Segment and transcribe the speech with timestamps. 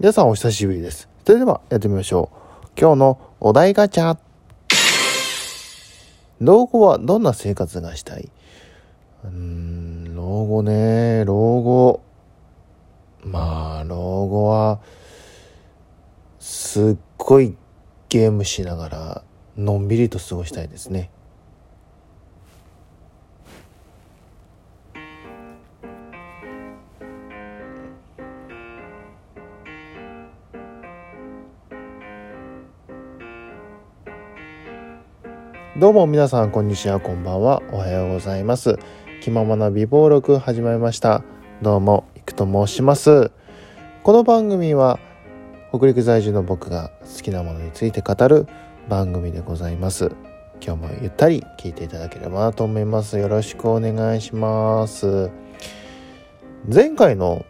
[0.00, 1.10] 皆さんお久しぶりです。
[1.26, 2.30] それではやってみましょ
[2.64, 2.68] う。
[2.74, 4.16] 今日のお題ガチャ。
[6.38, 8.30] 老後はどんな生活がしたい？
[9.24, 12.00] うーん、老後ね、老後。
[13.24, 14.80] まあ、老後は、
[16.38, 17.54] すっごい
[18.08, 19.22] ゲームしながら、
[19.58, 21.10] のんびりと過ごしたいですね。
[35.80, 37.62] どうも皆さんこんにちはこんばんは。
[37.72, 38.78] おはようございます。
[39.22, 41.24] 気ままな美貌録始まりました。
[41.62, 43.30] どうもいくと申します。
[44.02, 44.98] この番組は
[45.70, 48.46] 北陸在住の僕が好きなものについて語る
[48.90, 50.12] 番組でございます。
[50.60, 53.18] 今日もゆったり聞いていただければなと思います。
[53.18, 55.30] よろしくお願いします。
[56.70, 57.46] 前回の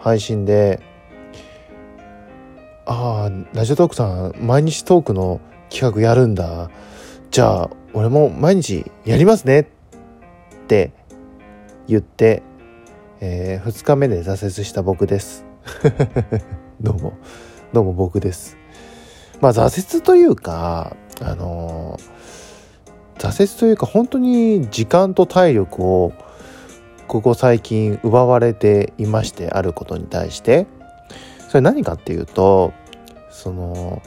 [0.00, 0.80] 配信で
[2.84, 6.68] ああラジオトークさん毎日トークの企画やるんだ。
[7.34, 9.66] じゃあ俺も毎日やりますねっ
[10.68, 10.92] て
[11.88, 12.44] 言って、
[13.20, 15.44] えー、2日目で挫折した僕です。
[16.80, 17.14] どうも。
[17.72, 18.56] どうも僕です。
[19.40, 26.12] まあ挫折というかあのー、挫折というか本当に時間と体力を
[27.08, 30.68] ここ最近奪われていましてあることに対して。
[31.48, 32.72] それ何かっていうと
[33.32, 34.02] その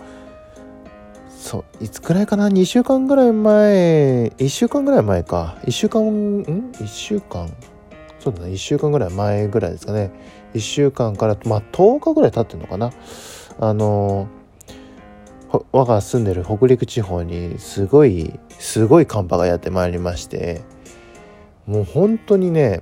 [1.39, 5.57] そういつくらいかな？2週間ぐらい前1週間ぐらい前か。
[5.63, 7.49] 1週間ん？1週間？
[8.19, 10.11] そうだね1週間ぐらい前ぐらいですかね。
[10.53, 12.91] 1週間からまあ10日ぐらい経ってるのかな？
[13.59, 14.27] あの
[15.71, 20.61] 我が住んでる北陸地方にすごいすごい寒波がやってまいりまして
[21.66, 22.81] もう本当にね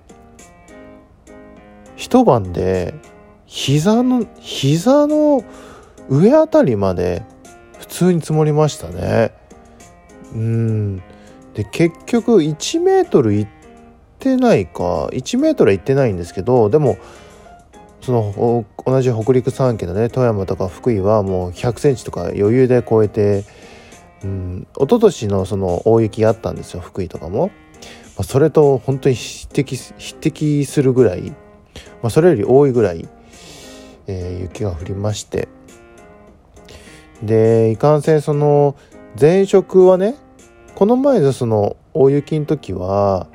[1.96, 2.96] 一晩で
[3.46, 5.44] 膝の膝の
[6.10, 7.24] 上あたりまで
[7.86, 9.32] 普通に積もりましたね。
[10.34, 10.98] うん。
[11.54, 13.52] で結局1メートル行っ
[14.20, 16.98] てないか1メートルは行ってないんですけどでも
[18.02, 23.46] その同じ北陸3県のね富山とか福井はもう100センチとか余裕で超えて
[24.24, 24.68] うん。
[24.76, 27.52] 一昨年のその大雪あったんですよ福井とかも、ま
[28.20, 31.22] あ、それと本当に匹敵匹敵するぐらい、
[32.02, 33.08] まあ、それより多いぐらい、
[34.08, 35.48] えー、雪が降りまして。
[37.24, 38.76] でいかんせんその
[39.20, 40.16] 前職はね
[40.76, 43.28] この前のその大雪の時は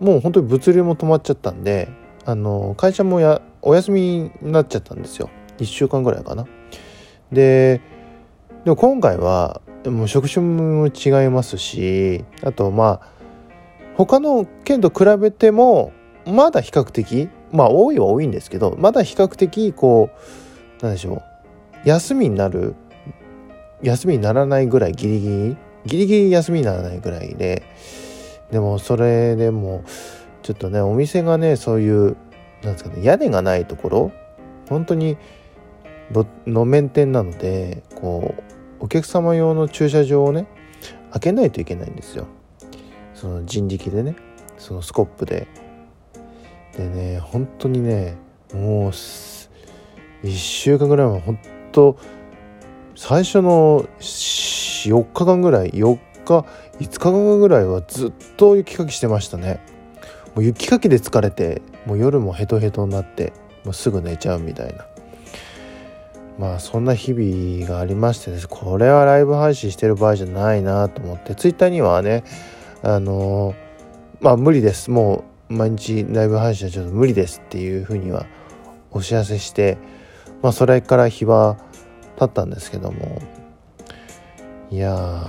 [0.00, 1.88] もう本当に物流も止まっちゃったんで
[2.24, 5.28] あの会社もやお休みになっちゃったんですよ。
[5.58, 6.46] 1週間ぐらいかな。
[7.30, 7.80] で
[8.64, 13.08] でも今回はもう職種も違いますしあとまあ
[13.96, 15.92] 他の県と比べても
[16.26, 20.10] まだ比較的まあ多いは多いんですけどまだ比較的こ
[20.80, 21.22] うなんでしょ
[21.84, 22.74] う休みになる
[23.82, 25.56] 休みにならないぐらいギリギリ？
[25.86, 27.62] ギリギリ休みにならないぐらいで。
[28.50, 29.84] でもそれでも
[30.42, 32.16] ちょっとねお店がねそういう
[32.62, 34.12] なんですかね屋根がないところ？
[34.68, 35.16] 本当に
[36.46, 38.34] 路面店なのでこ
[38.80, 40.46] うお客様用の駐車場をね
[41.12, 42.26] 開けないといけないんですよ。
[43.14, 44.16] その人力でね
[44.58, 45.46] そのスコップで。
[46.76, 48.16] でね本当にね
[48.52, 51.38] もう1週間ぐらいは本
[51.72, 51.98] 当
[53.02, 56.44] 最初の4日間ぐらい4日
[56.80, 59.58] 5日間ぐらいはずっと雪かきしてましたね。
[60.34, 63.32] もう雪かきで疲れてもう夜もヘトヘトになって
[63.64, 64.86] もうすぐ寝ちゃうみたいな。
[66.38, 68.46] まあそんな日々がありましてです。
[68.46, 71.34] これはライブ配信してる場合じゃないなと思って。
[71.34, 72.22] ツイッターにはね
[72.82, 73.54] あの
[74.20, 74.90] まあ無理です。
[74.90, 78.26] もう毎日ライブ配信はちょっと無理ですっていうふうには
[78.90, 79.78] お知らせして
[80.42, 81.56] まあそれから日は
[82.20, 83.20] 経ったんですけども。
[84.70, 85.26] いや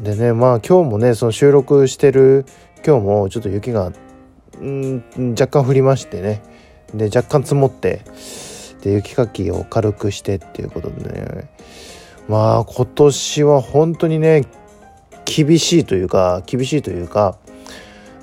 [0.00, 2.46] でねまあ今日もねその収録してる
[2.86, 3.90] 今日もちょっと雪が
[4.62, 6.42] ん若干降りましてね。
[6.94, 8.02] で若干積もって
[8.82, 11.50] で雪かきを軽くしてっていうことでね。
[12.28, 14.44] まあ今年は本当にね
[15.24, 17.38] 厳しいというか厳しいというか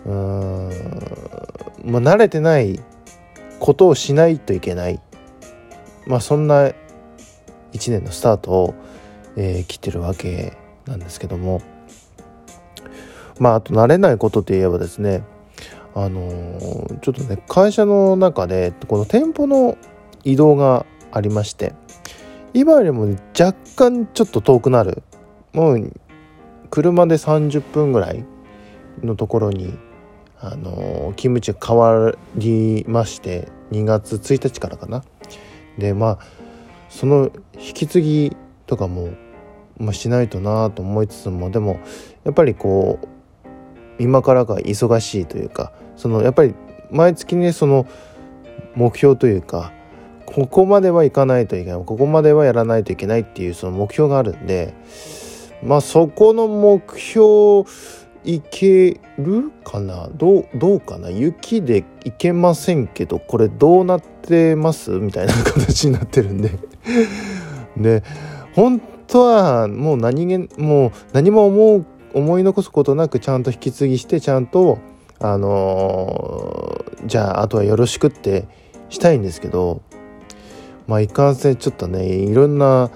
[0.06, 0.70] うーん
[1.84, 2.80] まあ慣れてない
[3.60, 5.02] ことをしないといけない。
[6.08, 6.72] まあそんな
[7.78, 8.76] 1年のスタートを、
[9.36, 11.62] えー、切ってるわけなんですけども。
[13.40, 15.24] まああと慣れないことといえばですね
[15.94, 19.78] あのー、ちょっとね会社の中でこの店舗の
[20.24, 21.74] 移動がありまして
[22.54, 25.04] 今よりも、ね、若干ちょっと遠くなる。
[25.54, 25.92] もう
[26.70, 28.26] 車で30分ぐらい
[29.02, 29.78] のところに
[30.40, 35.04] あのー、勤務地が変わりまして2月1日からかな。
[35.78, 36.20] でまあ
[36.96, 38.38] その引き継ぎ
[38.68, 39.10] とかも、
[39.78, 41.82] まあ、しないとなと思いつつもでも
[42.24, 43.08] やっぱりこう
[44.02, 46.56] 今からが忙しいというかそのやっぱり
[46.92, 47.86] 毎月ねその
[48.76, 49.74] 目標というか
[50.26, 54.74] ここまではいかないといけないここまではやらないといけないっていうその目標があるんで
[55.62, 57.70] まあそこの目標
[58.24, 60.10] いけるかな？
[60.16, 61.10] どうどうかな？
[61.10, 64.92] 雪でいけませんけどこれどうなってます？
[64.92, 66.52] みたいな形になってるんで。
[67.78, 68.04] で
[68.54, 74.78] 本当はもう何気もう何も思う思い残すことなくちゃんと引き継ぎしてちゃんと
[75.20, 78.48] あのー、じゃああとはよろしくって
[78.90, 79.82] したいんですけど
[80.88, 82.90] まあいかんせんちょっとねいろんな、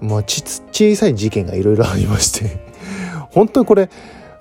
[0.00, 2.60] まあ、ち小さい事件がいろいろありまして
[3.30, 3.88] 本当にこれ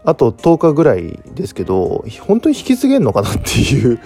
[0.06, 4.00] あと10日ぐらいですけど本当に引き継げんのかなっていう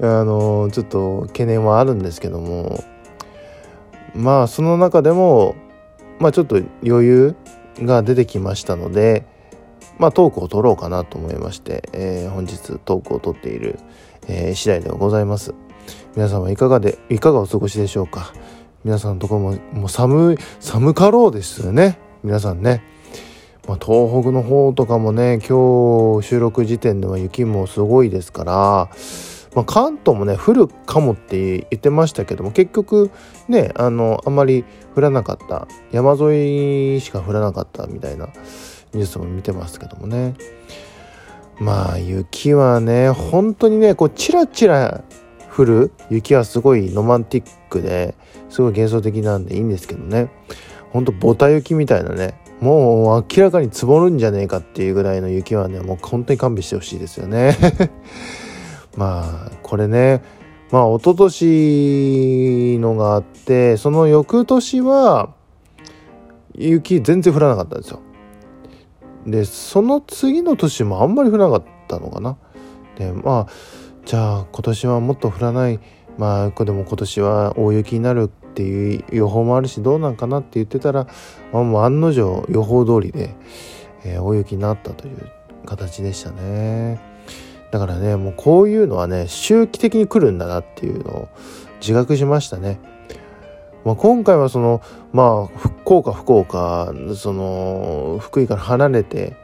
[0.00, 2.82] あのー、ちょっと懸念はあるんですけども
[4.14, 5.56] まあその中でも
[6.18, 7.36] まあちょっと余裕
[7.80, 9.24] が出てきましたので
[10.00, 13.78] まあ、トークを取ろうかなと思いまして、えー、本日トークを取っている、
[14.28, 15.54] えー、次第ではございます。
[16.16, 18.32] 皆さんはいかがで、いかがお過ごしでしょうか
[18.82, 21.98] 皆さんのところも、もう寒い、寒かろうですよね。
[22.24, 22.82] 皆さんね。
[23.68, 28.88] まあ、東北の方とかもね、今日収録時点では雪もすごいですから、
[29.54, 33.10] まあ、関東もね、降るかもって言ってましたけども、結局
[33.48, 34.64] ね、あの、あんまり
[34.94, 35.66] 降らなかった。
[35.90, 38.28] 山沿いしか降らなかったみたいな
[38.92, 40.34] ニュースも見てますけどもね
[41.58, 45.04] まあ雪はね本当にねこうチラチラ
[45.54, 48.14] 降る雪はすごいロマンティックで
[48.48, 50.30] すごい幻想的なんでいいんですけどね
[50.90, 57.56] ほんとボタ雪みたいなねもう明らかに積もるんじゃねえかっていうぐらいの雪はねもう本当に勘弁してほしいですよね
[58.96, 60.22] まあこれね
[60.70, 65.34] まあ一昨年のがあってその翌年は
[66.54, 68.00] 雪全然降らなかったんですよ。
[69.26, 72.36] でその次の年もあんまり降らなかったのかな。
[72.96, 73.46] でまあ
[74.04, 75.80] じゃあ今年はもっと降らない。
[76.18, 81.06] まあでも今年は大雪になるっていう予報もあるしどうなんかなって言ってたら、
[81.52, 83.34] まあ、もう案の定予報通りで、
[84.04, 85.30] えー、大雪になったという
[85.64, 87.09] 形でしたね。
[87.70, 91.28] だからねもうこういうのはね周期的に来るんだなっていうのを
[91.80, 92.78] 自覚しましたね。
[93.84, 94.82] まあ、今回はその
[95.12, 99.36] まあ福岡福岡その福井から離れて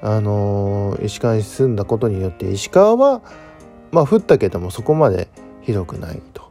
[0.00, 3.20] あの石川に住んだことによって石川は
[3.90, 5.28] まあ降ったけどもそこまで
[5.60, 6.50] ひどくないと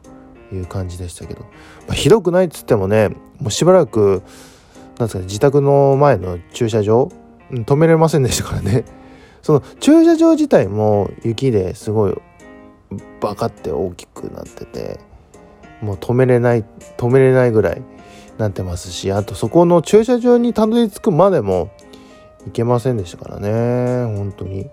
[0.52, 1.48] いう感じでしたけど、ま
[1.90, 3.08] あ、ひどくないっつってもね
[3.40, 4.22] もうしばらく
[4.98, 7.10] なんですかね自宅の前の駐車場
[7.50, 8.84] 止めれませんでしたからね。
[9.42, 12.14] その駐車場自体も雪ですごい
[13.20, 15.00] バカって大きくなってて
[15.80, 16.64] もう止めれない
[16.96, 17.82] 止めれないぐらい
[18.38, 21.70] なってますしあとそこの駐車場にたどり着くまでも
[22.46, 24.70] 行けませんでしたからね本当に。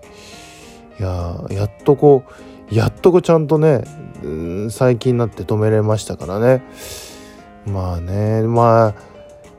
[0.98, 2.24] いややっとこ
[2.70, 3.84] うやっとこうちゃんとね
[4.70, 6.62] 最近になって止めれましたからね。
[7.66, 8.94] まあねまあ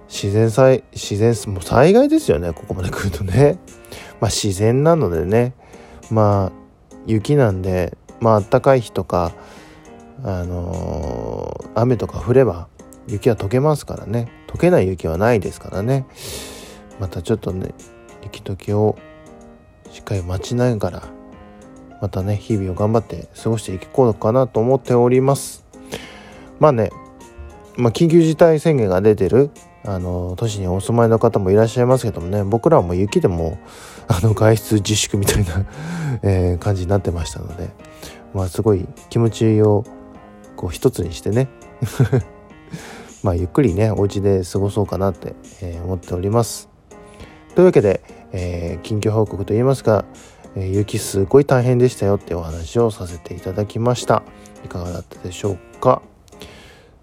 [0.07, 3.59] 自然災自然もう災害ですよねここまで来るとね。
[4.19, 5.53] まあ自然なのでね。
[6.09, 6.67] まあ
[7.05, 9.33] 雪なんでまああったかい日とか
[10.23, 12.67] あのー、雨とか降れば
[13.07, 14.31] 雪は溶けますからね。
[14.47, 16.05] 溶けない雪はないですからね。
[16.99, 17.73] またちょっとね
[18.23, 18.97] 雪解けを
[19.91, 21.03] しっかり待ちながら
[22.01, 25.65] またね日々を頑張って過ごしていこうかなと思っております。
[26.59, 26.89] まあね、
[27.75, 29.51] まあ、緊急事態宣言が出てる
[29.85, 33.59] あの都市にお住まいの方もいらっしゃいますけどもね僕らも雪でも
[34.07, 35.65] あの外出自粛みたいな
[36.23, 37.69] えー、感じになってましたので
[38.33, 39.83] まあすごい気持ちを
[40.55, 41.49] こう一つにしてね
[43.23, 46.69] まあゆっくりねお家で過ごそうかなって、えー、思っております。
[47.55, 50.05] というわけで、えー、近況報告といいますか、
[50.55, 54.23] えー、雪すごい大変でしたよってお話をさせていただきました。
[54.63, 56.01] いかがだったでしょうか。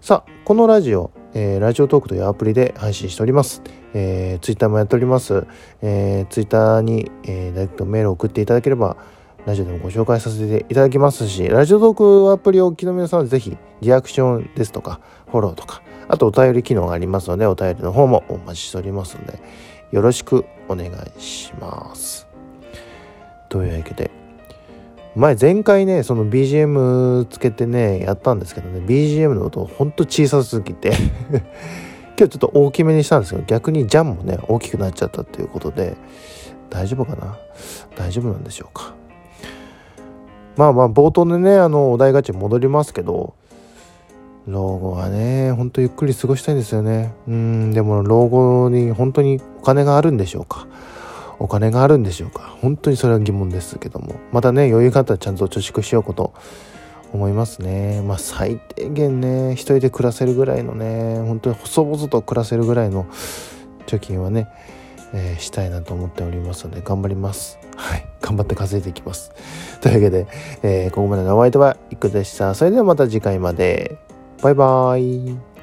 [0.01, 3.61] さあこのラジオ、えー、ラジオトークというアプリで配信しております、
[3.95, 5.47] えー、ツイッターもやっております、
[5.81, 8.97] えー、ツイッターに、えー、ダイレクトメールを送っていただければ
[9.45, 19.39] ラジオでもご紹介させていただきますし、ラジオトークアプリをお聞きの皆さんはぜひ、リアクションですとか、フォローとか、あとお便り機能がありますので、お便りの方もお待ちしておりますので、
[19.91, 22.27] よろしくお願いします。
[23.49, 24.09] というわけで、
[25.15, 30.91] 前前回ね、その BGM つけてね、やったんですけどね、BGM の音ほんと小さすぎて
[32.17, 35.95] 今日ちょっと大きめにしたんですけど、逆にジャンもね、大きくなっちゃったっていうことで、
[36.69, 37.37] 大丈夫かな？
[37.95, 38.93] 大丈夫なんでしょうか？
[40.57, 43.35] まあまあ冒頭でねあのお題ガチャ戻りますけど
[44.47, 47.13] 老後はね、ほんとゆっくり過ごしたいんですよね。
[47.27, 50.67] うん、でも老後に本当にお金があるんでしょうか？
[51.39, 52.55] お金があるんでしょうか？
[52.61, 54.15] 本当にそれは疑問ですけども。
[54.31, 56.33] またね、余裕があったらちゃんと貯蓄しようこと
[57.13, 58.01] 思いますね。
[58.01, 63.05] まあ最低限ね、一人で暮らせるぐらいのね、本当に細々と暮らせるぐらいの
[63.87, 64.47] 貯金はね、
[65.13, 67.57] えー、したいなと思っておりますので頑張ります。
[67.75, 68.05] はい。
[68.21, 69.31] 頑張って稼いでいきます。
[69.81, 70.27] というわけで、
[70.63, 72.55] えー、ここまでのお相手はいくでした。
[72.55, 73.97] それではまた次回まで。
[74.41, 75.54] バイバーイ。